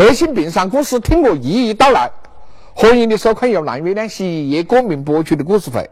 [0.00, 2.10] 百姓病伤故事，听我一一道来。
[2.72, 5.90] 欢迎你收看由蓝月亮洗衣液冠名播出的故事会。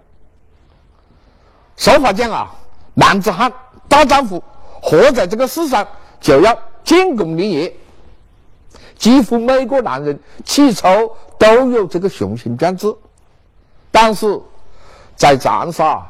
[1.77, 2.50] 俗话讲啊，
[2.94, 3.52] 男子汉
[3.86, 4.42] 大丈夫，
[4.80, 5.86] 活在这个世上
[6.22, 7.76] 就要建功立业。
[8.96, 10.86] 几乎每个男人起初
[11.36, 12.90] 都有这个雄心壮志，
[13.90, 14.40] 但是
[15.16, 16.02] 在长沙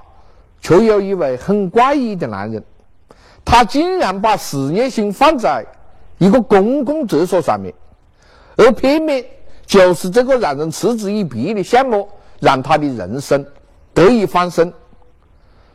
[0.61, 2.63] 却有一位很怪异的男人，
[3.45, 5.67] 他竟然把事业心放在
[6.19, 7.75] 一个公共厕所上面。
[8.59, 9.25] 而偏偏
[9.65, 12.09] 就是这个让人嗤之以鼻的项目，
[12.41, 13.47] 让他的人生
[13.95, 14.71] 得以翻身。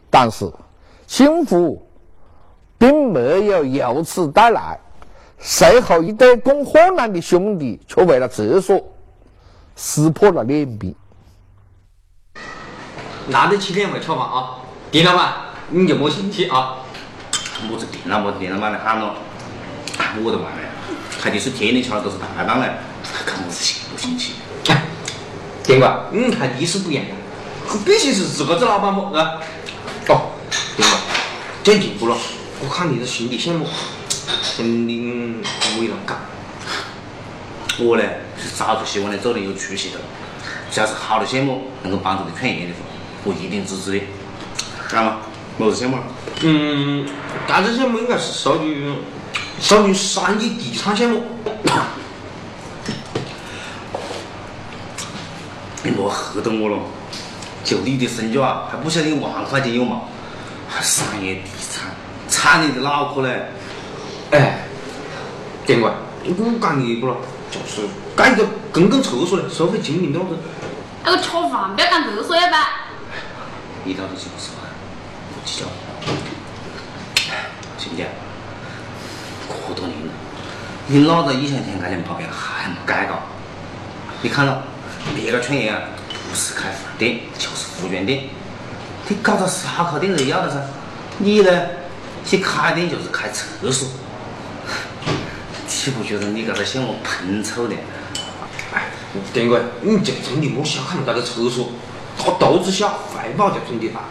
[0.10, 0.52] 但是
[1.08, 1.82] 幸福
[2.78, 4.80] 并没有由此带来。
[5.40, 8.82] 随后一对共患难的兄弟却为了厕所
[9.76, 10.96] 撕破了脸皮。
[13.28, 14.60] 拿得起两位吃饭啊，
[14.92, 15.34] 店老板
[15.70, 16.76] 你就莫生气啊。
[17.68, 19.16] 么子店老板店老板来喊了，
[20.24, 20.73] 我的妈呀！
[21.24, 22.70] 还得是天天吃的都是大档嘞，
[23.26, 24.34] 看么子气不生气？
[25.64, 27.06] 店官，你看你是不一样，
[27.86, 29.04] 必须是自个子老板不？
[29.16, 29.40] 啊？
[30.10, 30.32] 哦，
[30.76, 31.02] 店官，
[31.64, 32.18] 讲进步了，
[32.60, 33.66] 我看你的兄弟项目
[34.58, 36.18] 肯定不会难干。
[37.80, 38.04] 我呢
[38.38, 40.00] 是早就希望你做点有出息的，
[40.70, 42.80] 只要是好的项目能够帮助你创业的话，
[43.24, 44.04] 我一定支持你。
[44.90, 45.20] 干嘛？
[45.58, 46.00] 么子项目？
[46.42, 47.08] 嗯，
[47.48, 48.92] 这个项目应该是属于。
[49.60, 51.24] 属于商业地产项目，
[55.84, 56.78] 你莫吓到我了。
[57.64, 60.02] 就你的身价还不晓得一万块钱有吗？
[60.82, 61.90] 商业地产，
[62.28, 63.46] 踩你的脑壳嘞！
[64.32, 64.66] 哎，
[65.66, 65.94] 店管，
[66.26, 67.16] 我讲你不了，
[67.50, 67.88] 就是
[68.18, 70.38] 干一个公共厕所嘞，收费精明多子。
[71.06, 72.90] 那个吃饭不要干厕所要吧？
[73.86, 74.68] 你到底是不是嘛？
[75.34, 75.66] 不计较，
[77.78, 78.04] 兄弟。
[79.68, 80.14] 可多年了，
[80.88, 83.18] 你老子以前天开的毛病还没改过。
[84.22, 84.62] 你看到
[85.16, 85.80] 别个创业啊，
[86.30, 88.30] 不是开饭店就是服务店，
[89.08, 90.62] 你搞个烧烤店就要了噻。
[91.18, 91.52] 你呢，
[92.26, 93.88] 去开店就是开厕所，
[95.68, 97.76] 你不觉得你这个像我喷臭的？
[98.74, 98.86] 哎，
[99.32, 101.70] 店哥，你就真的莫小看了这个厕所，
[102.18, 104.02] 它肚子小，怀抱就真的大。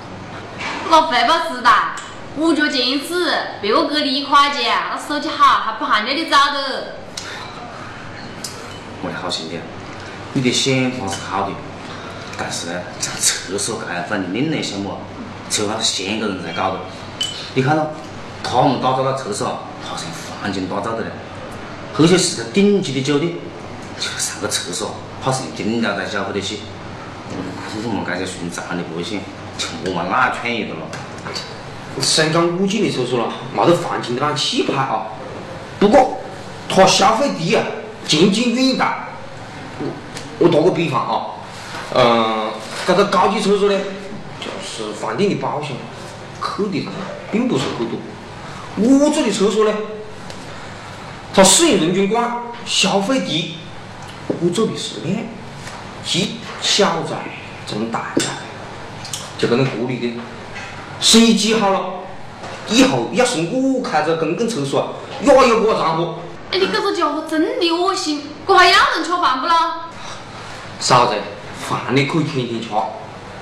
[0.90, 1.81] 我怀抱是大。
[2.38, 6.94] 五角钱一次，别个给你一块钱，那手机好，还不喊你的早的。
[9.02, 9.58] 我的好兄弟，
[10.32, 11.52] 你的想法是好的，
[12.38, 14.96] 但是呢，在厕所这样的另类项目，
[15.50, 16.78] 只有那些个人才搞的。
[17.54, 17.90] 你看到
[18.42, 20.06] 他们打造的厕所，好像
[20.40, 21.10] 黄金打造的嘞，
[21.98, 23.34] 而且是在顶级的酒店，
[23.98, 26.60] 就上个厕所，怕是一丁点都消费得起。
[27.84, 29.20] 我们这些寻常的百姓，
[29.58, 30.80] 就我们哪创业的了？
[32.00, 35.06] 香港五金的厕所了，没得黄金的那气派啊。
[35.78, 36.18] 不过，
[36.68, 37.62] 它消费低啊，
[38.08, 39.08] 前景远大。
[40.38, 41.26] 我打个比方啊，
[41.94, 42.50] 嗯，
[42.86, 43.78] 这个高级厕所呢，
[44.40, 45.70] 就是饭店的包厢，
[46.40, 46.84] 客的
[47.30, 47.98] 并不是很多。
[48.76, 49.72] 我这的厕所呢，
[51.34, 53.56] 它适应人均广，消费低，
[54.40, 55.18] 我走的是量，
[56.04, 57.16] 即小财
[57.66, 58.26] 挣大财，
[59.38, 60.20] 就跟那过里的。
[61.02, 61.80] 生意记好了，
[62.68, 66.14] 以后要是我开着公共厕所，也有个账户。
[66.52, 69.88] 哎，你这个家伙真的恶心，我还要人吃饭不啦？
[70.78, 71.16] 嫂子，
[71.68, 72.68] 饭你可以天天吃，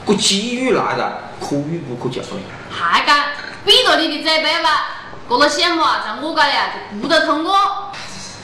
[0.06, 2.22] 这机遇来了，可遇不可求。
[2.70, 3.26] 还敢
[3.66, 4.86] 闭着你的嘴巴吧？
[5.28, 7.54] 这个项目啊，在我这里啊就不得通过。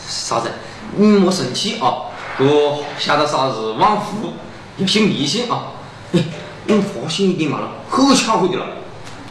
[0.07, 0.51] 嫂子，
[0.95, 2.13] 你莫生气啊！
[2.39, 4.35] 我晓得嫂子旺夫，
[4.77, 5.69] 有些迷信啊！
[6.11, 6.23] 你
[6.67, 7.69] 你发现一点嘛了？
[7.89, 8.67] 很巧合的了。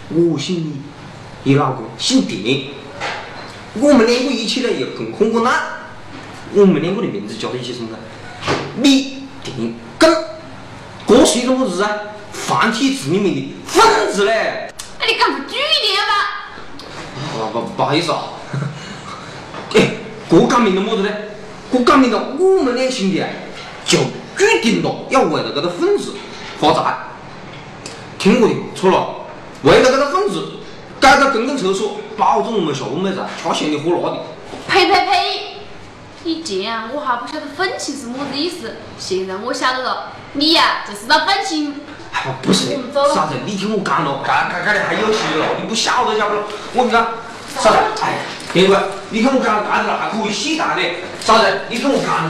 [0.10, 0.82] 我姓李，
[1.44, 2.66] 你老公姓田，
[3.74, 5.54] 我们两个一起呢又更混过难。
[6.54, 7.98] 我们两个的名字加在一起什么？
[8.84, 10.16] 李田根，
[11.08, 11.90] 这是一种么子啊？
[12.32, 14.70] 繁体字里面的分子嘞。
[15.00, 17.52] 哎，你干嘛注意吧？
[17.52, 18.26] 不不不好意思啊。
[19.74, 19.90] 哎，
[20.30, 21.10] 这讲明了么子呢？
[21.72, 23.28] 这讲明了我们两兄弟啊，
[23.84, 23.98] 就
[24.36, 26.14] 注定了要为了这个分子
[26.60, 26.96] 发财。
[28.20, 29.25] 听我的，错了。
[29.66, 30.44] 为了这个份子，
[31.00, 34.22] 改个公共厕所，保证我们下午妹子吃咸的喝辣的。
[34.68, 35.58] 呸呸呸！
[36.24, 41.82] 以前啊，我还不晓得愤青是么子意思，现在我晓得了，你呀就是那愤青。
[42.44, 42.78] 不是，
[43.14, 43.34] 啥子？
[43.46, 46.44] 你听我讲咯，干干干的还有戏了，你不晓得晓不咯？
[46.74, 47.08] 我跟你讲，
[47.60, 47.78] 啥子？
[48.04, 48.20] 哎，
[48.54, 50.82] 别管，你听我讲，干的了还可以洗蛋的，
[51.22, 51.62] 啥子？
[51.70, 52.30] 你听我讲，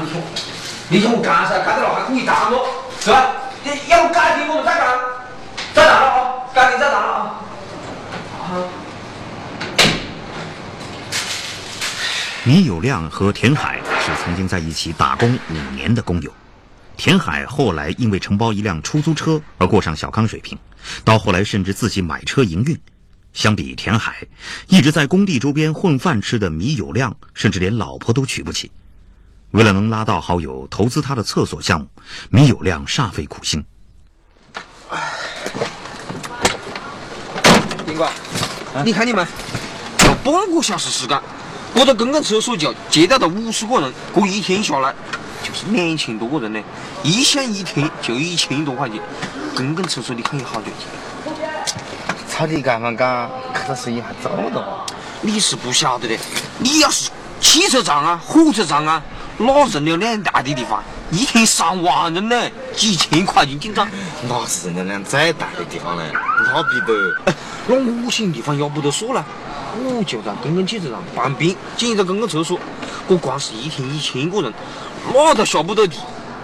[0.90, 2.66] 你听，我讲噻，干的了还可以打咯，
[3.00, 3.28] 是吧？
[3.64, 4.88] 你要改天我们再干，
[5.74, 6.35] 再打了啊！
[6.56, 7.14] 赶紧再打了
[8.40, 8.64] 啊！
[12.46, 16.32] 倪有亮和田海是曾经在一起打工五年的工友。
[16.96, 20.58] 田海后来因为承包一辆出租车而过上小康水平，
[21.04, 22.80] 到后来甚至自己买车营运。
[23.34, 24.26] 相比田海，
[24.70, 28.72] 一直在工地周边混饭吃的米有亮，甚至连老婆都娶不起。
[29.52, 31.88] 为了能拉到好友投资他的厕所项目，
[32.30, 33.62] 米有亮煞费苦心。
[37.96, 38.10] 丁哥，
[38.84, 39.26] 你看你们，
[40.06, 41.18] 要半个小时时间，
[41.74, 44.94] 我的公共厕所就接待了五十个人，过一天下来
[45.42, 46.60] 就是两千多个人呢，
[47.04, 49.00] 一想一天就一千多块钱，
[49.56, 51.36] 公共厕所你看有好赚钱？
[52.28, 54.62] 草地干饭干，看这生意还早的。
[55.22, 56.18] 你是不晓得的，
[56.60, 57.10] 你要是
[57.40, 59.02] 汽车站啊、火车站啊，
[59.38, 62.36] 那人流量大的地方，一天上万人呢，
[62.76, 63.88] 几千块钱进账。
[64.28, 66.04] 那是人流量再大的地方呢，
[66.56, 67.34] 那比得。
[67.68, 69.26] 那我些地方要不得说了，
[69.84, 72.58] 我就在公共汽车站旁边建一个公共厕所，
[73.08, 74.54] 我光是一天一千个人，
[75.14, 75.98] 那都下不得地。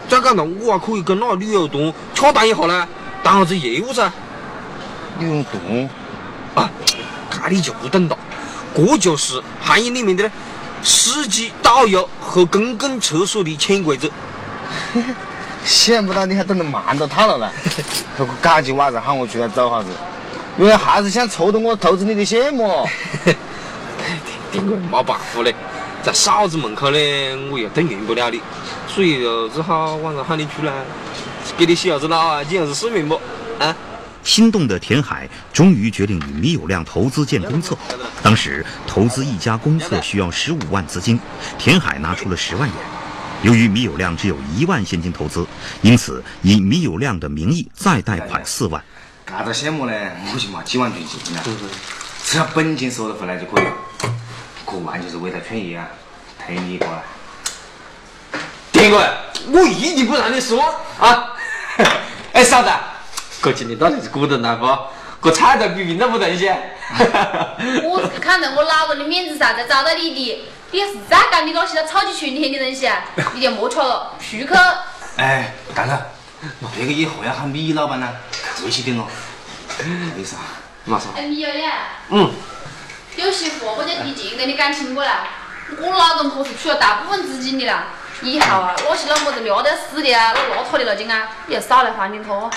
[0.09, 2.85] 再讲了我还可以跟那旅游团洽谈一下呢，
[3.23, 4.11] 谈下子业务噻。
[5.19, 5.89] 旅游团
[6.55, 6.69] 啊，
[7.41, 8.17] 那你就不懂了，
[8.75, 10.31] 这就是行业里面的呢
[10.83, 14.09] 司机、导游和公共厕所的潜规则。
[15.63, 17.51] 想不到你还懂得瞒到他了呢，
[18.17, 19.89] 不过赶紧晚上喊我出来走下子。
[20.57, 22.85] 因为还是想凑动我投资你的项目。
[24.51, 25.55] 丁哥，没办法嘞，
[26.03, 26.97] 在嫂子门口呢，
[27.49, 28.41] 我又动员不了你，
[28.87, 30.73] 所以就只好晚上喊你出来，
[31.57, 33.15] 给你洗下子脑啊，见下子世面不？
[33.59, 33.73] 啊？
[34.23, 37.75] 心动的田海终于决定与米有亮投资建公厕。
[38.21, 41.17] 当时投资一家公厕需要十五万资金，
[41.57, 42.77] 田海拿出了十万元。
[43.43, 45.45] 由于米有亮只有一万现金投资，
[45.81, 48.83] 因此以米有亮的名义再贷款四万。
[49.25, 49.93] 干个项目呢，
[50.33, 51.41] 我就没几万准钱了，
[52.23, 53.71] 只要本金收得回来就可以了。
[54.65, 55.87] 这完全是为了创业啊，
[56.45, 56.87] 推你一把。
[58.71, 59.05] 田哥，
[59.51, 61.33] 我一定不让你失望啊！
[62.33, 62.69] 哎，嫂子，
[63.41, 64.65] 哥今天到底是鼓动来不？
[65.23, 66.51] 这菜都比平常不同些。
[67.83, 70.50] 我是看在我老公的面子上才找到你的。
[70.71, 73.03] 你要是再讲你那些超级群天的东西啊，
[73.33, 74.47] 你就莫吃了，出去。
[75.17, 75.97] 哎，干子，
[76.73, 78.07] 别个以后要喊米老板呢。
[78.55, 79.05] 客气点咯，
[80.15, 80.37] 没啥，
[80.85, 81.07] 没啥。
[81.15, 81.59] 哎，米有的。
[82.09, 82.31] 嗯。
[83.17, 85.27] 有些话我就提前跟你讲清过来。
[85.81, 87.87] 我老公可是出了大部分资金的啦，
[88.21, 92.49] 以后啊，那些那么子撂得死的啊，那邋遢的那些啊，你要少来还点他。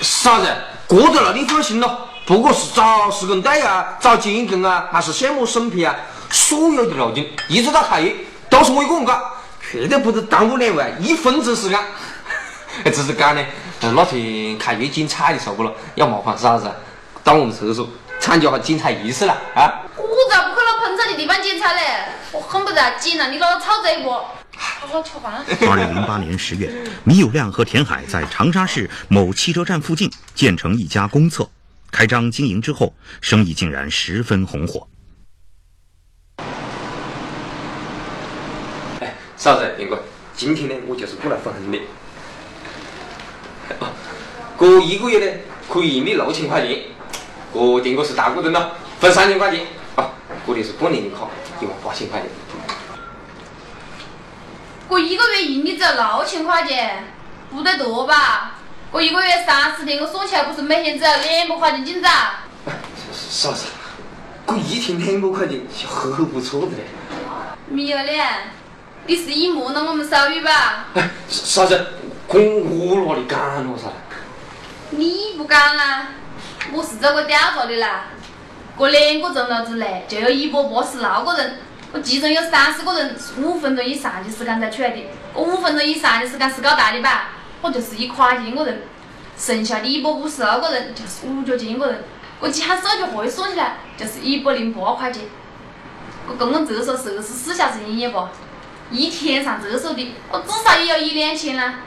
[0.00, 0.46] 啥子，
[0.88, 5.94] 这个了你放心咯，不管是找施工队啊，找监工啊，还是项目审批啊，
[6.30, 8.14] 所有的路径一直到开业
[8.48, 9.20] 都是我一个人干，
[9.70, 11.78] 绝对不是耽误两位一分钟时间。
[12.92, 13.44] 只是讲呢。
[13.80, 16.68] 那天开业精彩的时候不咯，要麻烦啥子
[17.22, 17.88] 到我们厕所
[18.18, 19.86] 参加下精彩仪式了啊！
[19.96, 21.82] 我咋不去那喷菜的地方剪彩嘞？
[22.32, 24.10] 我恨不得剪了你那个臭嘴巴！
[24.58, 25.44] 好吃饭。
[25.70, 26.72] 二零零八年十月，
[27.04, 31.48] 米友亮和田海在长沙市某汽车站附近建成一家公厕，
[31.92, 34.88] 开张经营之后，生意竟然十分红火。
[39.38, 40.02] 哎，嫂子，英哥，
[40.34, 41.78] 今天呢，我就是过来分红的。
[44.58, 45.40] 这一个月呢，
[45.72, 46.76] 可以盈利六千块钱。
[47.54, 49.64] 这定个是大股东了，分三千块钱。
[49.94, 50.10] 啊，
[50.44, 51.28] 这里是半年的卡，
[51.60, 52.28] 一万八千块钱。
[54.88, 57.04] 我一个月盈利只有六千块钱，
[57.50, 58.56] 不得多吧？
[58.90, 62.12] 我一个月三十天，我算起来不是每天只要两百块钱进账？
[63.14, 63.66] 嫂子，
[64.46, 66.84] 我一天两百块钱就很不错的嘞。
[67.68, 68.26] 米有亮，
[69.08, 70.84] 你是隐瞒了我们收入吧？
[70.92, 71.86] 哎，啥子，
[72.30, 73.88] 这我哪里敢了噻？
[74.90, 76.08] 你不敢啊？
[76.74, 78.08] 我是做过调查的啦。
[78.78, 81.56] 这两个钟头之内就有一百八十六个人，
[81.90, 85.02] 我其中有三十个人五分钟以上的时间才出来的。
[85.32, 87.30] 我五分钟以上的时间是搞大的吧？
[87.62, 88.82] 我就是一块钱一个人，
[89.38, 92.04] 剩下的一百五十二个人就是五角钱一个人。
[92.40, 95.24] 我几喊手续费算起来就是一百零八块钱。
[96.28, 98.28] 我公共厕所是二十四小时营业不？
[98.90, 101.80] 一天上厕所的，我至少也要一两千啦。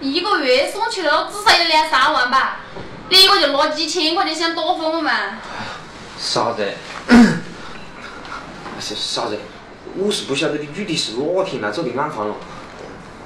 [0.00, 2.60] 一个月算起来至少有两三万吧，
[3.08, 5.12] 你一个就拿几千块钱想打发我们？
[6.18, 6.64] 嫂子，
[8.78, 9.38] 是嫂子，
[9.96, 12.34] 我是不晓得你具体是哪天来做的暗访了。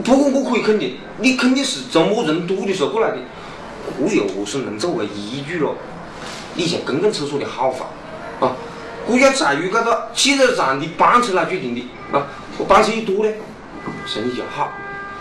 [0.05, 3.19] 不过我可以肯定，你肯定是周末人多的时候过来的。
[3.99, 5.75] 这又何是能作为依据了？
[6.55, 7.85] 你像公共厕所的好坏
[8.41, 8.57] 啊，
[9.09, 11.85] 这要在于这个汽车站的班车来决定的
[12.17, 12.27] 啊。
[12.61, 13.33] 我班车一多呢，
[14.07, 14.71] 生意就好。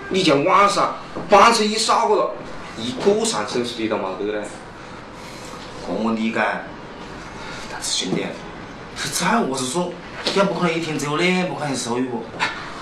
[0.10, 0.98] 你像晚上
[1.30, 2.32] 班车一少个了，
[2.78, 4.46] 一个上城市的都冇得嘞。
[5.88, 6.42] 这我理解，
[7.72, 8.26] 但是兄弟，
[9.14, 9.94] 再我是说，
[10.36, 12.24] 也不可能一天只有两百块钱收入不？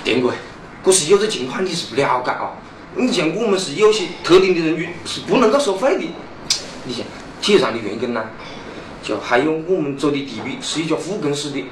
[0.04, 0.34] 店哥，
[0.84, 2.54] 可是有这情况你是不了解啊。
[2.96, 6.06] 你像我们是有些特定的人群是不能够收费的。
[6.84, 7.06] 你像
[7.42, 8.26] 企业上的员工呢，
[9.04, 11.64] 就还有我们走的地皮是一家副公司的，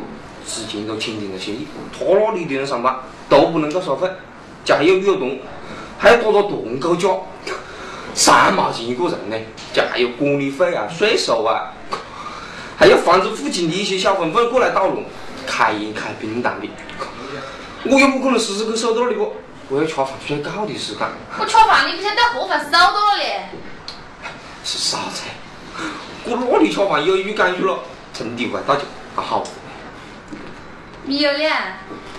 [0.48, 2.96] 之前都签订了协议，他那里的人上班
[3.28, 4.10] 都不能够收费。
[4.64, 5.40] 就还有女童，
[5.98, 7.10] 还要打到团购价，
[8.14, 9.38] 三毛钱一个人呢。
[9.74, 11.74] 加还有管理费啊、税收啊，
[12.78, 15.04] 还要防止附近的一些小混混过来捣乱，
[15.46, 16.68] 开烟开冰糖的。
[17.84, 19.34] 我又不可能时时刻守到那里不？
[19.70, 21.08] 我要吃饭睡觉的时间。
[21.40, 23.46] 我吃饭你不晓得盒饭少到了嘞？
[24.64, 25.24] 是啥子？
[26.26, 27.80] 我哪里吃饭有预感去了，
[28.14, 28.84] 真的味道就
[29.16, 29.44] 好。
[31.06, 31.54] 没有脸，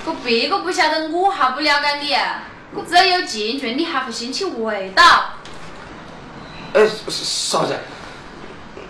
[0.05, 2.17] 我别个不晓得，我还不了解你。
[2.75, 5.03] 我只要有钱赚，你还会嫌弃味道？
[6.75, 7.75] 哎，啥子？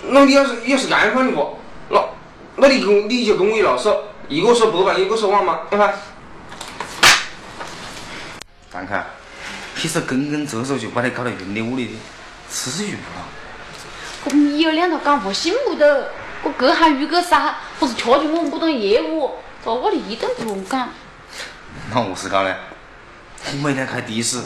[0.08, 1.50] 那你要是要是这样的话，
[1.88, 2.04] 那
[2.56, 5.92] 那你跟你就跟我一老说，一个说白饭，一个说万嘛，对吧？
[8.72, 9.06] 看看，
[9.76, 11.92] 其实根根这手就把你搞得云里雾里的，
[12.50, 13.24] 至于吗？
[14.24, 16.10] 我米有两条讲话信不得，
[16.42, 19.30] 我隔行如隔山，不是瞧起我不懂业务，
[19.66, 20.88] 在我里一顿不讲。
[21.92, 22.54] 那我是干呢？
[23.50, 24.40] 你每天开的士，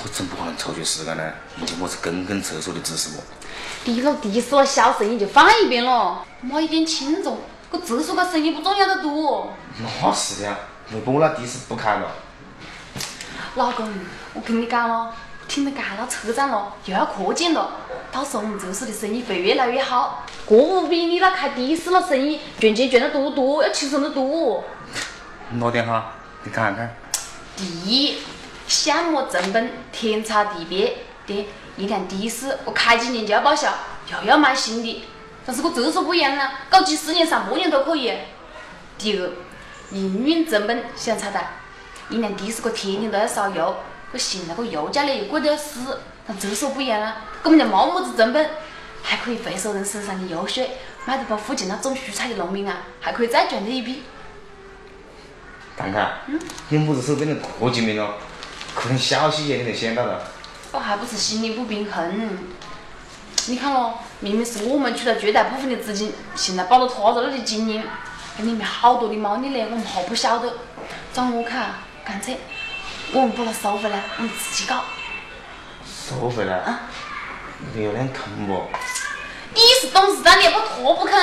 [0.00, 3.22] 我怎不可能抽出时间来研究我是跟跟厕所的知识不？
[3.86, 9.52] 离了的士了，小生意就放一边了，没一点轻重，个厕所个生意不重要的多。
[9.80, 10.56] 那是的呀，
[10.92, 12.12] 为不我那的士不开了？
[13.56, 13.92] 老公，
[14.34, 15.12] 我跟你讲了，
[15.54, 17.76] 听得干了车站了，又要扩建了，
[18.10, 24.64] 到时候我们车手的生意会越来越好，过不比你那开的士那生意赚钱赚得多多，要轻松得多。
[25.52, 26.14] 哪点哈？
[26.42, 26.96] 你看看。
[27.56, 28.18] 第一，
[28.66, 30.96] 项目成本天差地别。
[31.24, 31.46] 对
[31.76, 33.72] 一辆的士我开几年就要报销，
[34.10, 35.04] 又要买新的。
[35.46, 38.12] 但是我车手不一样啊，搞几十年、上百年都可以。
[38.98, 39.30] 第二，
[39.92, 41.52] 营运成本相差大。
[42.08, 43.76] 一辆的士我天天都要烧油，
[44.14, 45.98] 个现在个油价呢又贵得要死。
[46.26, 48.48] 但车手不一样啊，根本就没么子成本，
[49.02, 50.70] 还可以回收人身上的油水，
[51.04, 54.04] 卖给把附近那种蔬菜的农民啊，还可以再赚他一笔。
[55.76, 56.20] 看看，
[56.70, 58.14] 你么子手变成科技没了？
[58.74, 60.24] 可能小细节你都想到了。
[60.72, 62.38] 我还不是心里不平衡？
[63.48, 67.84] 你看咯，明明是我们出了绝大部分的资金，现在跑到他这里经营，
[68.38, 70.54] 那里面好多的猫腻呢，我们还不晓得。
[71.12, 71.74] 照我看。
[72.06, 72.38] 干脆
[73.14, 74.82] 我们把它收回来，我们自己搞。
[75.86, 76.56] 收回来？
[76.56, 76.80] 啊？
[77.76, 78.68] 有点坑不？
[79.54, 81.14] 你是董事长，你不拖不肯？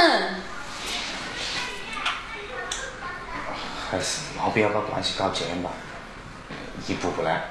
[3.91, 5.69] 还是没必要把关系搞僵吧，
[6.87, 7.43] 一步步来，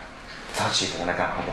[0.59, 1.53] 找其他人来干好不？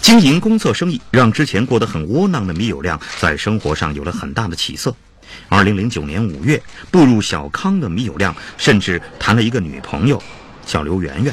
[0.00, 4.94] 经营公厕生意，让之前过得很窝囊的米友亮，在生活上有了很大的起色。
[5.48, 6.60] 二零零九年五月，
[6.90, 10.22] 步入小康的米有亮，甚至谈了一个女朋友，
[10.66, 11.32] 叫刘媛媛。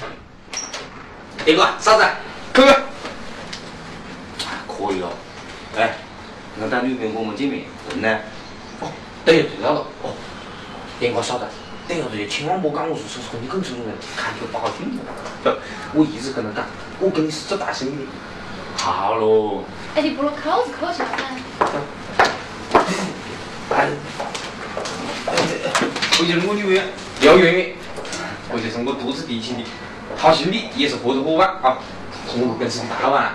[1.46, 2.06] 大哥，嫂子，
[2.54, 2.72] 哥哥，
[4.68, 5.12] 可以哦。
[5.76, 5.96] 哎，
[6.60, 8.20] 那带女朋友我们见面，人呢？
[8.80, 8.92] 哦，
[9.26, 9.86] 等下知道了。
[10.04, 10.14] 哦，
[11.00, 11.46] 电话嫂子，
[11.88, 15.00] 等下这些千万莫讲我是从跟工程人，看就不好听。
[15.94, 16.66] 我一直跟他讲，
[17.00, 18.06] 我跟你是做大生意。
[18.78, 19.64] 好喽。
[19.96, 21.08] 哎，你不如扣子扣起来。
[23.74, 23.90] 哎，
[26.22, 26.82] 这就是我女朋友
[27.22, 27.74] 刘媛媛，
[28.54, 29.64] 而且是我独自提亲的，
[30.16, 31.80] 她兄弟也是合作伙伴啊，
[32.30, 33.34] 是我们公司的大老板。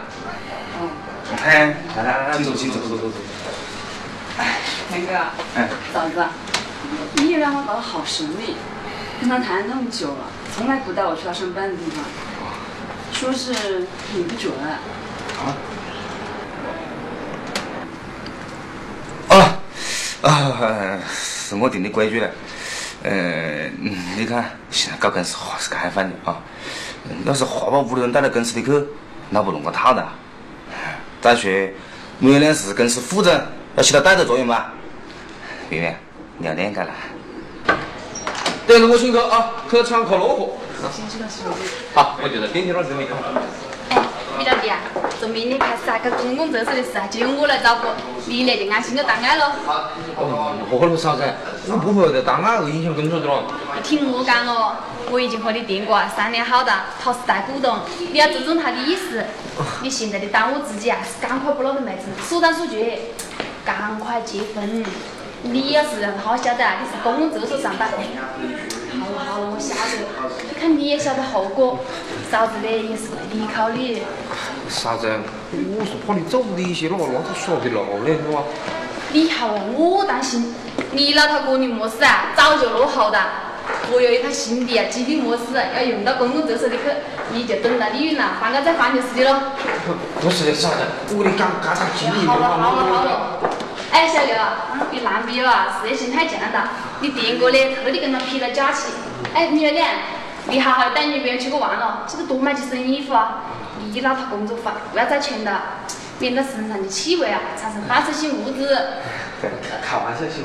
[0.81, 0.89] 嗯。
[1.43, 3.19] 哎，来来来，请坐，请坐，坐坐坐。
[4.39, 5.17] 哎，天哥。
[5.57, 5.69] 哎。
[5.93, 6.25] 嫂子，
[7.17, 8.55] 你也让我搞得好神秘，
[9.21, 12.05] 跟他谈了那么久了，从来不带我去他上班的地方，
[13.13, 14.53] 说是你不准。
[14.63, 15.59] 啊。
[20.23, 22.31] 啊，是我定的规矩嘞。
[23.07, 23.71] 呃，
[24.17, 26.43] 你看现在搞公司还是开放的啊。
[27.25, 28.85] 要是话把屋里人带到公司里去，
[29.31, 30.05] 那不弄个套的。
[31.21, 31.49] 再说，
[32.19, 33.33] 原来是公司副总，
[33.77, 34.73] 要起到带头作用吧？
[35.71, 35.97] 圆圆，
[36.39, 36.93] 你要练干了。
[38.67, 41.69] 等着我请客啊，去到洗手间。
[41.95, 43.05] 好，我就在电梯那儿等你。
[44.37, 44.81] 米老弟啊，
[45.19, 47.89] 从明天开始啊，搞公共厕所的事啊，就由我来照顾，
[48.27, 49.57] 你呢就安心的当爱了。
[50.17, 51.23] 哦，何了嫂子，
[51.69, 53.45] 我不会在当爱而影响工作的咯。
[53.83, 54.77] 听我讲咯，
[55.11, 57.79] 我已经和你店哥啊商量好的，他是大股东，
[58.13, 59.25] 你要尊重他的意思。
[59.83, 62.99] 你现在的当务之急啊，是赶快把那个妹子速战速决，
[63.65, 64.85] 赶快结婚。
[65.43, 67.89] 你要是让他晓得啊，你是公共厕所上班。
[67.89, 69.81] 好了好了，我晓得，
[70.49, 71.79] 你看你也晓得后果。
[72.31, 74.03] 嫂子呢也是为你考虑。
[74.69, 75.09] 嫂子，
[75.53, 78.43] 我是怕你走的一些那那他耍的漏嘞，是吧？
[79.13, 80.55] 你还为我担心？
[80.93, 82.33] 你老头哥你么事啊？
[82.37, 83.45] 早就落后了。
[83.93, 85.43] 我有一套新的激励模式，
[85.77, 86.83] 要用到公共厕所里去，
[87.33, 89.53] 你就等到李云了，换个再换就是的了。
[90.21, 93.41] 不是的，嫂子，我的刚刚才经历好了好了好了。
[93.93, 96.71] 哎，小刘啊，你男朋友啊，事业心太强了，
[97.01, 98.93] 你店哥呢特地跟他批了假期。
[99.33, 99.87] 哎，女儿俩，
[100.49, 103.43] 你好好带女朋友出去玩了，记得多买几身衣服啊。
[103.81, 105.63] 你那套工作服不要再穿了，
[106.19, 108.77] 免得身上的气味啊产生放射性物质。
[109.83, 110.45] 开玩笑，行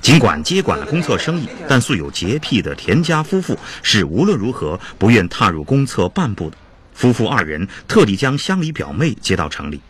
[0.00, 6.56] 尽管接管了公厕生意，但素有洁癖的田家夫妇是无论如何不愿踏入公厕半步的。
[6.94, 9.80] 夫妇二人特地将乡里表妹接到城里。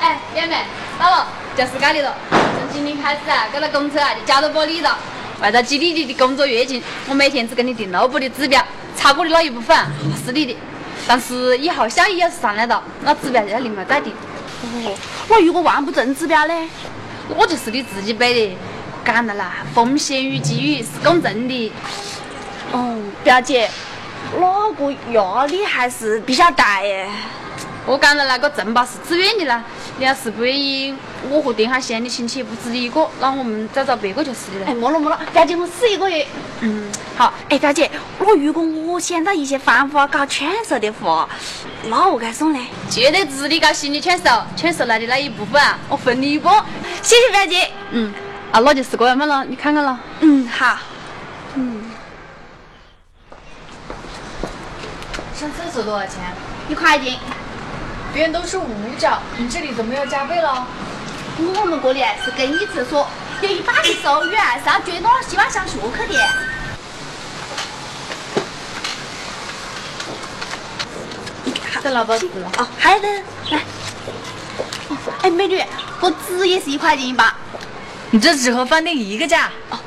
[0.00, 0.64] 哎，表妹。
[0.98, 2.12] 到了，就是这里了。
[2.30, 4.98] 从今天开始啊，这个公厕啊就交到我你了。
[5.40, 8.60] 为了激励你的工作跃进，我每天只给你定六步的指标，
[8.96, 9.76] 超过的那一部分
[10.24, 10.56] 是你的。
[11.08, 14.12] 但是以后效益要是上来了，那指标就要另外再定。
[14.62, 14.94] 哦，
[15.28, 16.54] 那如果完不成指标呢？
[17.34, 18.56] 那就是你自己背的。
[19.04, 21.72] 讲了啦，风险与机遇是共存的。
[22.72, 23.70] 哦，表姐，
[24.38, 27.08] 那个压力还是比较大耶。
[27.86, 29.64] 我讲了，那个承包是自愿的啦。
[29.98, 30.94] 你要是不愿意，
[31.28, 34.66] 我和电海县的亲戚不止一个，那我们再找别个就是的了。
[34.66, 36.24] 哎，莫了莫了，表姐，我试一个月。
[36.60, 37.34] 嗯，好。
[37.48, 37.90] 哎，表姐，
[38.20, 41.28] 那如果我想到一些方法搞劝说的话，
[41.86, 42.60] 那我该送呢？
[42.88, 46.64] 绝对支持你搞心理劝说，劝说来的那一部分啊，我分你一半。
[47.02, 47.68] 谢谢表姐。
[47.90, 48.14] 嗯，
[48.52, 49.98] 啊，那就是这样了，你看看了。
[50.20, 50.78] 嗯，好。
[51.54, 51.90] 嗯。
[55.34, 56.22] 上厕所多少钱？
[56.68, 57.14] 一块钱。
[58.18, 58.66] 别人都是五
[58.98, 60.66] 角，你这里怎么要加倍了？
[61.38, 63.06] 我们这里是公益厕所，
[63.42, 66.18] 有一半的收入啊是要捐到希望小学去的。
[71.80, 72.50] 这老包子了。
[72.58, 73.08] 哦，还有的，
[73.52, 73.62] 来。
[75.22, 75.62] 哎，美女，
[76.02, 77.24] 这纸也是一块钱一包。
[78.10, 79.48] 你这只和饭店一个价？
[79.70, 79.78] 哦，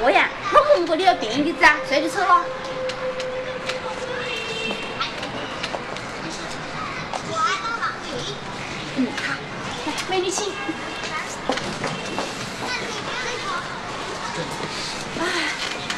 [0.00, 2.42] 这样，那我们这里有便宜的纸啊，随你抽了。
[10.08, 10.52] 来，美女请。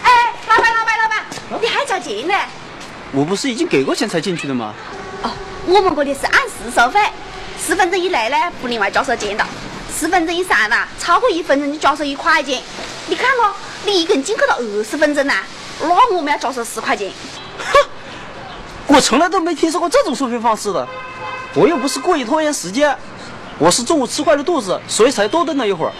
[0.02, 2.34] 哎，老板，老板，老板，你还交钱呢？
[3.12, 4.74] 我不是已经给过钱才进去的吗？
[5.22, 5.30] 哦，
[5.66, 7.00] 我们这里是按时收费，
[7.64, 9.44] 十分钟以内呢不另外加收钱的，
[9.98, 12.62] 十分钟以上了，超过一分钟就加收一块钱。
[13.06, 15.42] 你看咯，你一个人进去了二十分钟呐，
[15.80, 17.10] 那我们要加收十块钱。
[17.58, 17.88] 哼，
[18.86, 20.86] 我从来都没听说过这种收费方式的。
[21.54, 22.94] 我又不是故意拖延时间，
[23.58, 25.92] 我是中午吃坏了肚子，所以才多等了一会儿。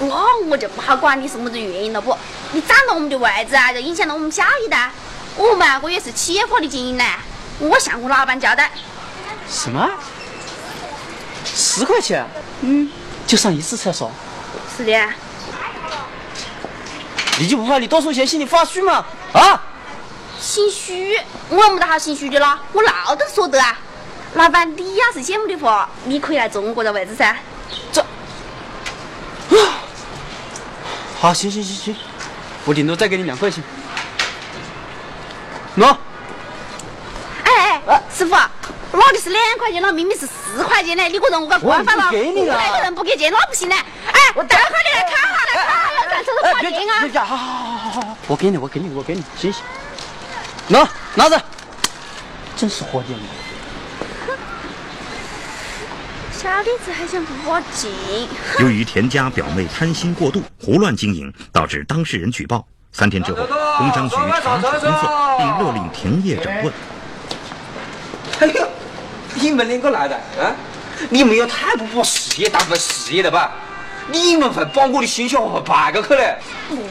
[0.00, 2.16] 那我就不好管你是么子原因了不？
[2.52, 4.90] 你占了我们的位置啊，就影响了我们下一代。
[5.36, 7.04] 我们我也是企业化的经营呢，
[7.60, 8.72] 我向我老板交代。
[9.48, 9.88] 什么？
[11.44, 12.26] 十块钱？
[12.62, 12.90] 嗯，
[13.26, 14.10] 就上一次厕所？
[14.76, 14.92] 是的。
[17.38, 19.04] 你就不怕你多收钱心里发虚吗？
[19.32, 19.62] 啊？
[20.40, 21.16] 心虚？
[21.50, 23.78] 我没得好心虚的啦，我老都说得啊。
[24.34, 27.36] 老板，你要是羡慕的话，你可以来坐我这位置噻。
[27.92, 28.04] 这，
[31.20, 31.96] 好，行行行行，
[32.64, 33.62] 我顶多再给你两块钱。
[35.76, 35.96] 喏。
[37.42, 39.92] 哎哎，师傅，哪里是两块钱了？
[39.92, 41.02] 明明是四块钱呢！
[41.08, 42.06] 你个人我该惯犯了。
[42.06, 42.56] 我给你了。
[42.56, 43.74] 那个人不给钱，那不行呢。
[44.12, 47.00] 哎，我待会儿你来看哈，来看哈，咱这是花钱啊。
[47.02, 49.62] 别好好好好好，我给你，我给你，我给你，行行。
[50.70, 51.42] 喏，拿着。
[52.56, 53.22] 真是活见了。
[56.40, 57.90] 小李子还想报警。
[58.60, 62.66] 由于田家表妹贪心过度、胡乱经营，导致当事人举报。
[62.92, 63.44] 三天之后，
[63.76, 66.72] 工商局查处公厕，并勒令停业整顿。
[68.40, 68.66] 哎呀，
[69.34, 70.56] 你们两个来的啊？
[71.10, 73.52] 你们也太不把事业当回事业了吧？
[74.10, 76.38] 你们会把我的心血活败过去嘞？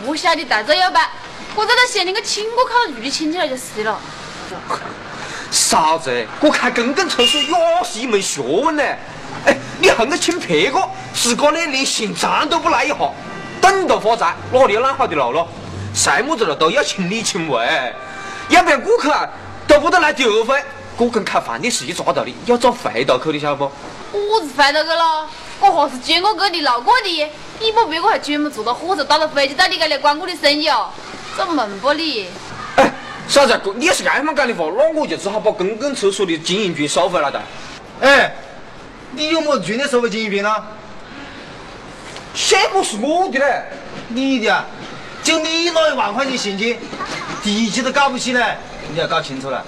[0.06, 1.10] 不晓得大这要办，
[1.56, 4.00] 我在这县里个请过考女的亲戚了就是了。
[5.50, 8.84] 嫂子，我开公共厕所也是一门学问呢。
[9.45, 10.80] 哎，你横着请别个，
[11.13, 12.95] 自个呢连姓张都不来一下，
[13.62, 15.47] 等到发财哪里有那好的路了？
[15.93, 17.93] 什么子路都要亲力亲为，
[18.49, 19.28] 要不然顾客啊
[19.67, 20.62] 都不得来第二回。
[20.97, 23.71] 我跟开饭店是一抓到的，要找回头客你，晓得不？
[24.12, 25.28] 我是回头客了，
[25.62, 30.89] 我还是捐我哥的路过的，你把别个还专门坐到火车搭到飞机到你这里管我的生意哦？
[31.38, 32.28] 这门不你？
[32.75, 32.91] 哎，
[33.28, 37.41] 嫂子，你要是这么讲的话，那我就只好把公共厕所的经营权收回来的。
[38.02, 38.36] 哎。
[39.12, 40.56] 你有么权利收回经营权呢？
[42.36, 43.63] 项目是我的嘞，
[44.10, 44.65] 你的啊？
[45.24, 46.78] 就你那一万块钱现金，
[47.43, 48.58] 地基都搞不起来，
[48.91, 49.65] 你要搞清楚了。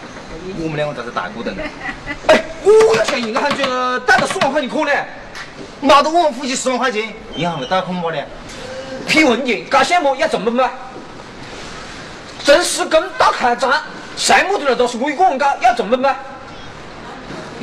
[0.60, 1.54] 我们两个才是大股东。
[2.28, 3.64] 哎，我要向银行去
[4.06, 4.92] 贷了四万块钱可呢，
[5.82, 8.18] 拿到我们夫妻十万块钱，银行会贷款不呢？
[9.08, 10.70] 批文件搞项目要成本吗？
[12.44, 13.74] 正式跟到开张，
[14.16, 16.16] 项目的人都是我一个人搞，要成本吗？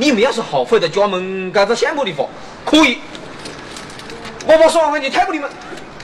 [0.00, 2.24] 你们要是后悔在家门搞个项目的话，
[2.64, 2.98] 可以，
[4.46, 5.50] 我把十万块钱退给你们。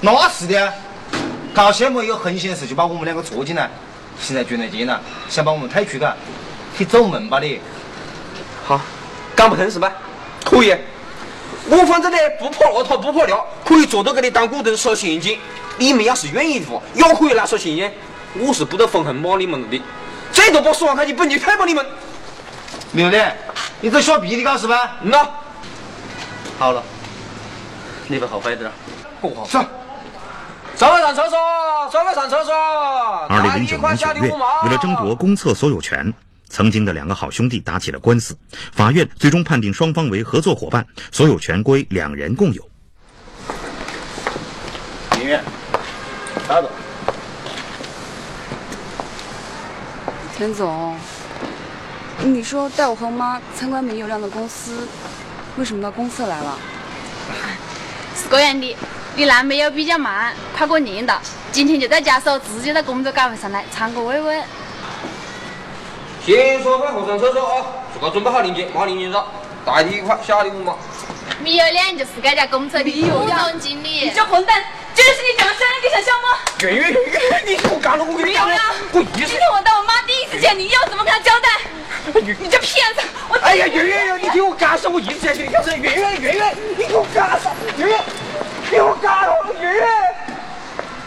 [0.01, 0.73] 那是的，
[1.55, 3.71] 搞项目有横闲事就把我们两个捉进来，
[4.21, 6.05] 现在赚了钱了，想把我们退出去，
[6.77, 7.61] 你走门吧你。
[8.65, 8.81] 好，
[9.37, 9.93] 讲不通是吧？
[10.45, 10.77] 可以，
[11.69, 15.39] 我反正呢不怕邋遢不怕聊，可以坐到这里当股东收现金。
[15.79, 17.89] 你们要是愿意的话，也可以来收现金，
[18.41, 19.81] 我是不得分红骂你们的，
[20.33, 21.87] 最多把十万块钱本金退给你们。
[22.93, 23.37] 刘脸，
[23.81, 24.97] 你这削皮的搞是吧？
[25.03, 25.29] 嗯呐，
[26.59, 26.83] 好了，
[28.09, 28.73] 你不后悔的了？
[29.47, 29.67] 上。
[30.77, 31.39] 上来上厕所，
[31.93, 32.53] 上来上厕所。
[33.29, 34.23] 二零零九年九月，
[34.65, 36.13] 为了争夺公厕所有权，
[36.49, 38.37] 曾经的两个好兄弟打起了官司。
[38.73, 42.69] 法院最终判定双方为合作伙伴，所有权归两人共有。
[45.19, 45.45] 演员，
[46.49, 46.69] 打着。
[50.37, 50.99] 田总，
[52.25, 54.89] 你说带我和妈参观没有量的公司，
[55.57, 56.59] 为什么到公司来了？
[58.17, 58.77] 是这样的，
[59.15, 61.21] 你男朋友比较忙，快过年了，
[61.53, 64.43] 今天就在家手，直接到工作岗位上来参个慰问。
[66.25, 69.27] 先说饭后上厕所啊，自个准备好零钱，马零钱上，
[69.67, 70.79] 大的一块，小的五毛。
[71.43, 74.05] 米有亮就是这家公司的副总经理。
[74.05, 76.27] 你这混蛋，这就是你讲的商业地产项目？
[77.45, 78.33] 你给我干了，我给你。
[78.33, 81.61] 今天我带我妈第一次见你，要怎么跟她交代？
[82.13, 83.01] 你这骗子！
[83.29, 84.93] 我哎呀，圆圆圆，你给我干上！
[84.93, 87.53] 我一直在跟你干上，圆圆圆圆，你给我干上！
[87.79, 88.01] 圆圆，
[88.71, 89.35] 给我干了！
[89.59, 89.87] 圆圆，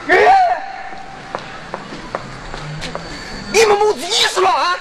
[0.07, 0.33] 圆圆，
[3.53, 4.75] 你们么子意思了啊？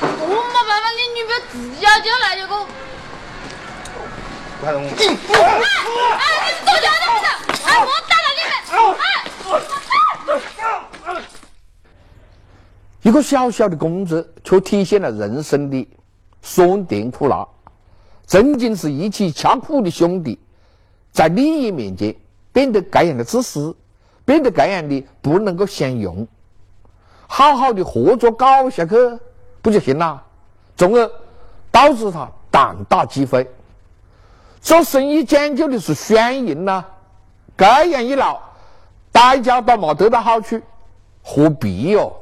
[0.00, 0.34] 我没
[0.68, 2.66] 办法，你女朋友自己要进来就个。
[4.60, 4.90] 快点，哎
[6.18, 7.26] 哎，你是作假的不是？
[7.64, 8.96] 哎，我打了你们！
[9.00, 9.21] 哎。
[13.02, 15.88] 一个小小的工资，却体现了人生的
[16.40, 17.46] 酸甜苦辣。
[18.26, 20.38] 曾经是一起吃苦的兄弟，
[21.12, 22.14] 在利益面前
[22.52, 23.76] 变得这样的自私，
[24.24, 26.26] 变得这样的不能够相容。
[27.26, 28.94] 好好的合作搞下去
[29.60, 30.22] 不就行了？
[30.76, 31.10] 从而
[31.70, 33.48] 导致他胆大欺飞。
[34.60, 36.84] 做生意讲究的是双赢呐，
[37.56, 38.40] 这样一闹，
[39.10, 40.60] 大家都没得到好处，
[41.20, 42.16] 何必哟？